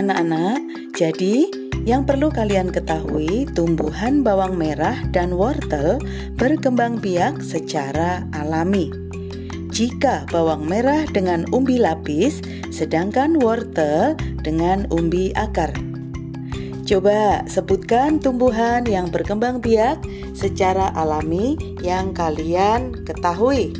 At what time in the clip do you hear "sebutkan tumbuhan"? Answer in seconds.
17.44-18.88